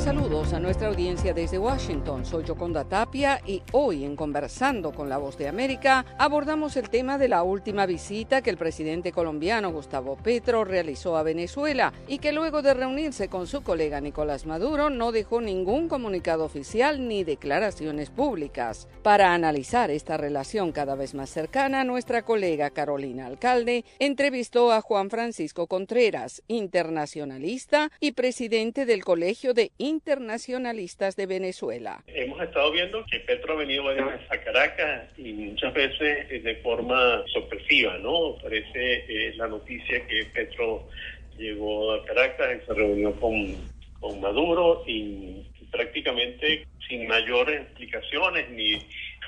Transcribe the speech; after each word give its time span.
Cordiales 0.00 0.30
saludos 0.30 0.52
a 0.54 0.60
nuestra 0.60 0.88
audiencia 0.88 1.34
desde 1.34 1.58
Washington. 1.58 2.24
Soy 2.24 2.44
Yoconda 2.44 2.84
Tapia 2.84 3.40
y 3.46 3.62
hoy 3.72 4.04
en 4.04 4.16
Conversando 4.16 4.92
con 4.92 5.08
la 5.08 5.18
Voz 5.18 5.36
de 5.36 5.46
América 5.46 6.06
abordamos 6.18 6.76
el 6.76 6.88
tema 6.88 7.18
de 7.18 7.28
la 7.28 7.42
última 7.42 7.86
visita 7.86 8.40
que 8.40 8.50
el 8.50 8.56
presidente 8.56 9.12
colombiano 9.12 9.70
Gustavo 9.72 10.16
Petro 10.16 10.64
realizó 10.64 11.16
a 11.16 11.22
Venezuela 11.22 11.92
y 12.08 12.18
que 12.18 12.32
luego 12.32 12.62
de 12.62 12.74
reunirse 12.74 13.28
con 13.28 13.46
su 13.46 13.62
colega 13.62 14.00
Nicolás 14.00 14.46
Maduro 14.46 14.90
no 14.90 15.12
dejó 15.12 15.40
ningún 15.40 15.88
comunicado 15.88 16.44
oficial 16.44 17.06
ni 17.06 17.22
declaraciones 17.22 18.10
públicas. 18.10 18.88
Para 19.02 19.34
analizar 19.34 19.90
esta 19.90 20.16
relación 20.16 20.72
cada 20.72 20.94
vez 20.94 21.14
más 21.14 21.30
cercana, 21.30 21.84
nuestra 21.84 22.22
colega 22.22 22.70
Carolina 22.70 23.26
Alcalde 23.26 23.84
entrevistó 23.98 24.72
a 24.72 24.80
Juan 24.80 25.10
Francisco 25.10 25.66
Contreras, 25.66 26.42
internacionalista 26.48 27.90
y 28.00 28.12
presidente 28.12 28.86
del 28.86 29.04
Colegio 29.04 29.54
de 29.54 29.72
Internacionalistas 29.90 31.16
de 31.16 31.26
Venezuela. 31.26 32.04
Hemos 32.06 32.40
estado 32.40 32.70
viendo 32.70 33.04
que 33.10 33.18
Petro 33.20 33.54
ha 33.54 33.56
venido 33.56 33.88
a 33.88 34.36
Caracas 34.38 35.08
y 35.18 35.32
muchas 35.32 35.74
veces 35.74 36.30
eh, 36.30 36.40
de 36.40 36.54
forma 36.56 37.24
sorpresiva, 37.32 37.98
¿no? 37.98 38.36
Parece 38.40 39.04
eh, 39.08 39.34
la 39.34 39.48
noticia 39.48 40.06
que 40.06 40.26
Petro 40.32 40.88
llegó 41.36 41.92
a 41.92 42.04
Caracas 42.04 42.58
y 42.62 42.66
se 42.66 42.72
reunió 42.72 43.12
con, 43.14 43.56
con 43.98 44.20
Maduro 44.20 44.84
y 44.86 45.42
prácticamente 45.72 46.66
sin 46.88 47.08
mayores 47.08 47.62
explicaciones 47.62 48.48
ni, 48.50 48.78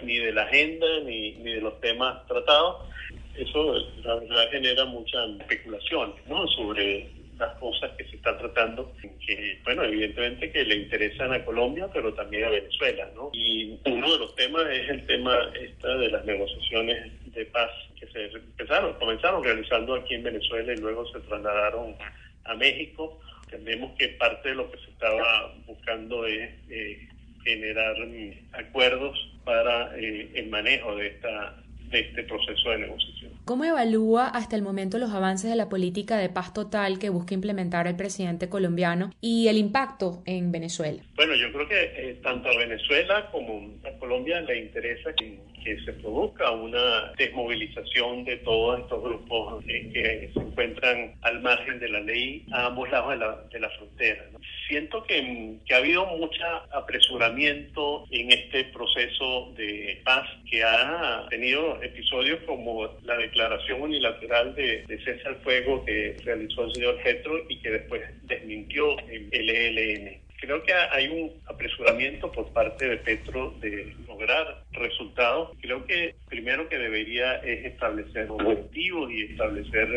ni 0.03 0.19
de 0.19 0.33
la 0.33 0.43
agenda 0.43 0.87
ni, 1.05 1.33
ni 1.33 1.55
de 1.55 1.61
los 1.61 1.81
temas 1.81 2.25
tratados. 2.29 2.89
Eso 3.37 3.75
la 4.05 4.15
verdad 4.17 4.51
genera 4.53 4.85
mucha 4.85 5.25
especulación 5.41 6.15
¿no? 6.29 6.47
sobre 6.49 7.09
las 7.39 7.57
cosas 7.59 7.91
que 7.97 8.05
se 8.05 8.17
están 8.17 8.39
tratando, 8.39 8.93
que, 9.27 9.59
bueno, 9.65 9.85
evidentemente 9.85 10.51
que 10.51 10.65
le 10.65 10.77
interesan 10.77 11.33
a 11.33 11.45
Colombia, 11.45 11.89
pero 11.93 12.13
también 12.15 12.45
a 12.45 12.51
Venezuela, 12.51 13.09
¿no? 13.15 13.31
Y 13.33 13.79
uno 13.85 14.13
de 14.13 14.19
los 14.19 14.35
temas 14.35 14.67
es 14.71 14.89
el 14.89 15.07
tema 15.07 15.37
esta 15.61 15.97
de 15.97 16.11
las 16.11 16.25
negociaciones 16.25 17.13
de 17.33 17.47
paz 17.47 17.71
que 17.99 18.07
se 18.09 18.25
empezaron, 18.27 18.95
comenzaron 18.95 19.43
realizando 19.43 19.95
aquí 19.95 20.15
en 20.15 20.25
Venezuela 20.25 20.73
y 20.73 20.77
luego 20.77 21.07
se 21.13 21.21
trasladaron 21.21 21.97
a 22.45 22.55
México. 22.55 23.21
Entendemos 23.45 23.93
que 23.99 24.09
parte 24.11 24.51
de 24.51 24.55
lo 24.55 24.71
que 24.71 24.79
se 24.79 24.91
estaba 24.91 25.55
buscando 25.67 26.27
es 26.27 26.51
eh, 26.71 27.09
generar 27.45 27.97
mm, 28.07 28.33
acuerdos 28.53 29.19
para 29.45 29.97
eh, 29.99 30.31
el 30.35 30.49
manejo 30.49 30.97
de 30.97 31.09
esta 31.09 31.57
de 31.93 32.01
este 32.01 32.23
proceso 32.25 32.71
de 32.71 32.79
negociación. 32.79 33.32
¿Cómo 33.45 33.65
evalúa 33.65 34.29
hasta 34.29 34.55
el 34.55 34.63
momento 34.63 34.99
los 34.99 35.11
avances 35.11 35.51
de 35.51 35.57
la 35.57 35.69
política 35.69 36.17
de 36.17 36.29
paz 36.29 36.55
total 36.55 37.01
que 37.01 37.11
busca 37.11 37.35
implementar 37.35 37.89
el 37.89 37.97
presidente 37.97 38.49
colombiano 38.49 39.11
y 39.21 39.49
el 39.49 39.57
impacto 39.57 40.23
en 40.27 40.53
Venezuela? 40.53 41.03
Bueno, 41.17 41.35
yo 41.35 41.53
creo 41.53 41.67
que 41.67 41.81
eh, 41.97 42.21
tanto 42.23 42.49
a 42.49 42.57
Venezuela 42.57 43.29
como 43.33 43.69
a 43.85 43.99
Colombia 43.99 44.41
le 44.43 44.61
interesa 44.61 45.13
que, 45.15 45.41
se 45.63 45.93
produzca 45.93 46.51
una 46.51 47.13
desmovilización 47.17 48.25
de 48.25 48.37
todos 48.39 48.81
estos 48.81 49.01
grupos 49.01 49.65
eh, 49.69 49.91
que 49.93 50.31
se 50.35 50.41
encuentran 50.41 51.15
al 51.23 51.41
margen 51.41 51.79
de 51.79 51.89
la 51.89 52.01
ley 52.01 52.45
a 52.51 52.67
ambos 52.67 52.91
lados 52.91 53.11
de 53.11 53.17
la, 53.19 53.43
de 53.49 53.61
la 53.61 53.71
frontera. 53.71 54.25
Siento 54.73 55.05
que, 55.05 55.59
que 55.67 55.75
ha 55.75 55.77
habido 55.77 56.07
mucho 56.07 56.43
apresuramiento 56.73 58.07
en 58.11 58.33
este 58.33 58.65
proceso 58.73 59.53
de 59.55 60.01
paz 60.03 60.27
que 60.51 60.65
ha 60.65 61.27
tenido 61.29 61.83
episodios 61.83 62.41
como 62.47 62.89
la 63.03 63.19
declaración 63.19 63.83
unilateral 63.83 64.55
de, 64.55 64.87
cese 65.05 65.29
al 65.29 65.37
fuego 65.43 65.85
que 65.85 66.17
realizó 66.25 66.65
el 66.65 66.73
señor 66.73 66.99
Getro 67.03 67.45
y 67.51 67.59
que 67.59 67.71
después 67.71 68.01
desmintió 68.23 68.99
el 69.01 69.51
ELN. 69.51 70.23
Creo 70.41 70.63
que 70.63 70.73
hay 70.73 71.07
un 71.09 71.33
apresuramiento 71.45 72.33
por 72.33 72.51
parte 72.55 72.89
de 72.89 72.97
Petro 72.97 73.55
de 73.61 73.95
lograr 74.09 74.65
resultados. 74.73 75.51
Creo 75.61 75.85
que 75.85 76.15
primero 76.43 76.69
que 76.69 76.77
debería 76.77 77.37
es 77.37 77.65
establecer 77.67 78.29
objetivos 78.29 79.13
y 79.13 79.23
establecer 79.31 79.89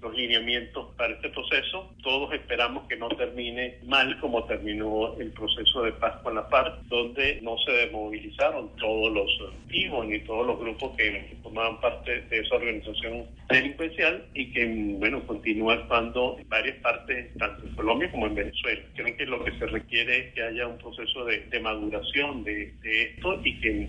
los 0.00 0.16
lineamientos 0.16 0.94
para 0.96 1.12
este 1.12 1.28
proceso. 1.28 1.94
Todos 2.02 2.32
esperamos 2.32 2.88
que 2.88 2.96
no 2.96 3.08
termine 3.10 3.76
mal 3.84 4.18
como 4.20 4.44
terminó 4.44 5.14
el 5.18 5.32
proceso 5.32 5.82
de 5.82 5.92
paz 5.92 6.14
con 6.22 6.34
la 6.34 6.44
FARC, 6.44 6.82
donde 6.84 7.40
no 7.42 7.58
se 7.58 7.72
desmovilizaron 7.72 8.74
todos 8.76 9.12
los 9.12 9.52
activos 9.52 10.06
ni 10.06 10.18
todos 10.20 10.46
los 10.46 10.58
grupos 10.58 10.96
que 10.96 11.36
formaban 11.42 11.78
parte 11.80 12.22
de 12.22 12.38
esa 12.38 12.54
organización 12.54 13.26
delincuencial 13.50 14.26
y 14.32 14.50
que, 14.50 14.66
bueno, 14.98 15.26
continúa 15.26 15.74
actuando 15.74 16.38
en 16.38 16.48
varias 16.48 16.76
partes, 16.78 17.34
tanto 17.38 17.66
en 17.66 17.74
Colombia 17.74 18.10
como 18.10 18.26
en 18.28 18.34
Venezuela. 18.34 18.80
Creo 18.94 19.16
que 19.16 19.26
lo 19.26 19.44
que 19.44 19.58
se 19.58 19.66
requiere 19.66 20.18
es 20.18 20.34
que 20.34 20.42
haya 20.42 20.66
un 20.66 20.78
proceso 20.78 21.26
de, 21.26 21.60
maduración 21.60 22.44
de, 22.44 22.72
de 22.82 23.02
esto 23.02 23.40
y 23.42 23.60
que 23.60 23.88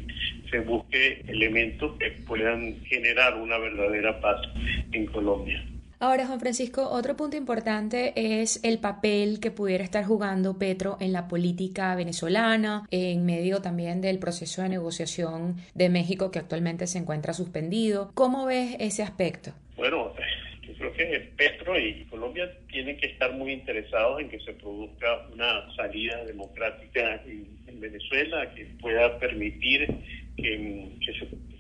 se 0.50 0.60
busque 0.60 1.22
elementos 1.46 1.98
que 2.00 2.12
puedan 2.26 2.80
generar 2.86 3.36
una 3.36 3.58
verdadera 3.58 4.20
paz 4.20 4.42
en 4.92 5.06
Colombia. 5.08 5.64
Ahora, 6.00 6.28
Juan 6.28 6.40
Francisco, 6.42 6.90
otro 6.90 7.16
punto 7.16 7.38
importante 7.38 8.14
es 8.16 8.60
el 8.64 8.80
papel 8.80 9.40
que 9.40 9.50
pudiera 9.50 9.84
estar 9.84 10.04
jugando 10.04 10.58
Petro 10.58 10.98
en 11.00 11.14
la 11.14 11.28
política 11.28 11.96
venezolana, 11.96 12.86
en 12.92 13.26
medio 13.26 13.62
también 13.62 14.02
del 14.02 14.20
proceso 14.20 14.62
de 14.62 14.70
negociación 14.70 15.56
de 15.74 15.90
México 15.90 16.32
que 16.32 16.40
actualmente 16.40 16.86
se 16.88 16.98
encuentra 16.98 17.34
suspendido. 17.34 18.12
¿Cómo 18.14 18.46
ves 18.46 18.76
ese 18.80 19.04
aspecto? 19.04 19.52
Bueno, 19.78 20.14
yo 20.64 20.74
creo 20.74 20.94
que 20.94 21.32
Petro 21.38 21.80
y 21.80 22.04
Colombia 22.10 22.52
tienen 22.68 22.98
que 22.98 23.08
estar 23.08 23.32
muy 23.34 23.54
interesados 23.54 24.20
en 24.20 24.30
que 24.30 24.40
se 24.42 24.52
produzca 24.52 25.28
una 25.32 25.74
salida 25.76 26.26
democrática 26.26 27.22
Venezuela 27.90 28.54
que 28.54 28.66
pueda 28.80 29.20
permitir 29.20 29.88
que, 30.38 30.90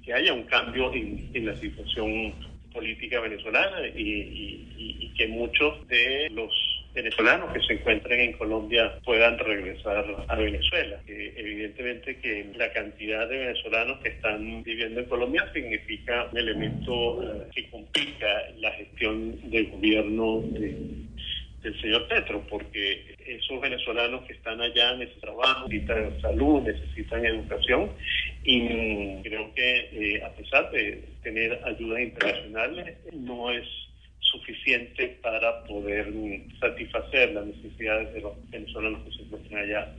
que, 0.03 0.13
haya 0.13 0.33
un 0.33 0.43
cambio 0.43 0.93
en, 0.93 1.45
la 1.45 1.55
situación 1.59 2.33
política 2.73 3.19
venezolana 3.21 3.87
y, 3.95 5.11
que 5.17 5.27
muchos 5.29 5.87
de 5.87 6.29
los 6.31 6.51
venezolanos 6.93 7.53
que 7.53 7.61
se 7.61 7.73
encuentren 7.73 8.19
en 8.19 8.33
Colombia 8.33 8.99
puedan 9.05 9.39
regresar 9.39 10.05
a 10.27 10.35
Venezuela. 10.35 10.99
evidentemente 11.07 12.17
que 12.17 12.47
la 12.57 12.69
cantidad 12.73 13.29
de 13.29 13.37
venezolanos 13.37 13.99
que 13.99 14.09
están 14.09 14.61
viviendo 14.63 14.99
en 14.99 15.05
Colombia 15.05 15.49
significa 15.53 16.27
un 16.31 16.37
elemento 16.37 17.23
eh, 17.23 17.47
que 17.55 17.69
complica 17.69 18.27
la 18.57 18.71
gestión 18.71 19.49
del 19.49 19.67
gobierno 19.67 20.43
del 21.65 21.81
señor 21.81 22.07
Petro, 22.07 22.45
porque 22.47 23.15
esos 23.25 23.59
venezolanos 23.59 24.23
que 24.25 24.33
están 24.33 24.61
allá 24.61 24.93
necesitan 24.95 25.21
trabajo, 25.21 25.67
necesitan 25.67 26.21
salud, 26.21 26.61
necesitan 26.61 27.25
educación 27.25 27.91
y 28.43 29.21
creo 29.23 29.51
que 29.55 29.89
eh, 29.91 30.23
a 30.23 30.29
pesar 30.29 30.69
de 30.71 31.03
tener 31.23 31.59
ayudas 31.65 32.01
internacionales 32.01 32.97
no 33.13 33.49
es 33.49 33.65
suficiente 34.39 35.17
para 35.21 35.63
poder 35.65 36.11
satisfacer 36.59 37.31
las 37.33 37.45
necesidades 37.45 38.13
de 38.13 38.21
los 38.21 38.33
venezolanos 38.49 39.03
que 39.03 39.11
se 39.11 39.23
encuentran 39.23 39.63
allá. 39.63 39.93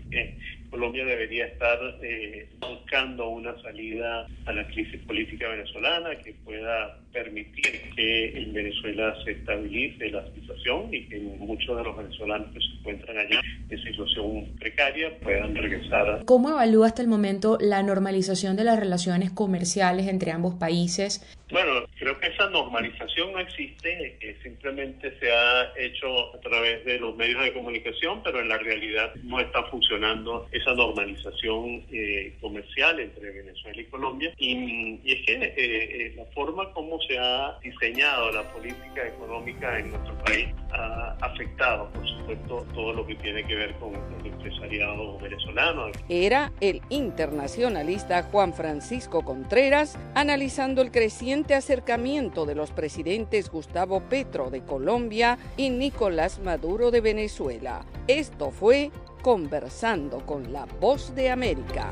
Colombia 0.70 1.04
debería 1.04 1.46
estar 1.46 1.78
eh, 2.02 2.48
buscando 2.60 3.28
una 3.28 3.60
salida 3.62 4.26
a 4.46 4.52
la 4.52 4.66
crisis 4.66 5.00
política 5.02 5.48
venezolana 5.48 6.16
que 6.18 6.34
pueda 6.44 6.98
permitir 7.12 7.80
que 7.94 8.36
en 8.36 8.52
Venezuela 8.52 9.14
se 9.24 9.32
estabilice 9.32 10.10
la 10.10 10.24
situación 10.34 10.92
y 10.92 11.06
que 11.06 11.18
muchos 11.18 11.76
de 11.76 11.84
los 11.84 11.96
venezolanos 11.96 12.48
que 12.52 12.60
se 12.60 12.78
encuentran 12.78 13.18
allá 13.18 13.40
en 13.70 13.82
situación 13.82 14.46
precaria 14.58 15.18
puedan 15.20 15.54
regresar. 15.54 16.24
¿Cómo 16.24 16.50
evalúa 16.50 16.88
hasta 16.88 17.02
el 17.02 17.08
momento 17.08 17.58
la 17.60 17.82
normalización 17.82 18.56
de 18.56 18.64
las 18.64 18.78
relaciones 18.78 19.30
comerciales 19.30 20.08
entre 20.08 20.30
ambos 20.32 20.54
países? 20.54 21.24
Bueno, 21.50 21.86
creo 21.98 22.18
que 22.18 22.25
normalización 22.56 23.32
no 23.32 23.38
existe, 23.40 24.16
que 24.20 24.36
simplemente 24.42 25.18
se 25.18 25.30
ha 25.30 25.72
hecho 25.76 26.34
a 26.34 26.40
través 26.40 26.84
de 26.84 26.98
los 26.98 27.14
medios 27.16 27.42
de 27.42 27.52
comunicación, 27.52 28.22
pero 28.22 28.40
en 28.40 28.48
la 28.48 28.58
realidad 28.58 29.14
no 29.22 29.40
está 29.40 29.62
funcionando 29.64 30.46
esa 30.52 30.72
normalización 30.74 31.84
eh, 31.92 32.34
comercial 32.40 32.98
entre 33.00 33.30
Venezuela 33.30 33.80
y 33.80 33.84
Colombia. 33.84 34.32
Y, 34.38 35.00
es 35.04 35.26
que 35.26 35.34
eh, 35.34 35.54
eh, 35.56 36.14
la 36.16 36.24
forma 36.34 36.72
como 36.72 37.00
se 37.02 37.18
ha 37.18 37.58
diseñado 37.62 38.32
la 38.32 38.42
política 38.52 39.06
económica 39.06 39.78
en 39.78 39.90
nuestro 39.90 40.16
país 40.24 40.48
ha 40.72 41.16
afectado, 41.20 41.90
por 41.92 42.08
supuesto, 42.08 42.66
todo 42.74 42.92
lo 42.92 43.06
que 43.06 43.14
tiene 43.16 43.44
que 43.46 43.54
ver 43.54 43.74
con 43.74 43.94
el 43.94 44.26
empresariado 44.26 45.18
venezolano. 45.18 45.90
Era 46.08 46.52
el 46.60 46.80
internacionalista 46.88 48.22
Juan 48.24 48.52
Francisco 48.52 49.24
Contreras 49.24 49.98
analizando 50.14 50.82
el 50.82 50.90
creciente 50.90 51.54
acercamiento 51.54 52.45
de 52.46 52.54
los 52.54 52.70
presidentes 52.70 53.50
Gustavo 53.50 54.00
Petro 54.00 54.50
de 54.50 54.64
Colombia 54.64 55.38
y 55.56 55.70
Nicolás 55.70 56.38
Maduro 56.38 56.90
de 56.90 57.00
Venezuela. 57.00 57.84
Esto 58.06 58.50
fue 58.50 58.90
Conversando 59.22 60.24
con 60.24 60.52
la 60.52 60.66
Voz 60.80 61.14
de 61.14 61.30
América. 61.30 61.90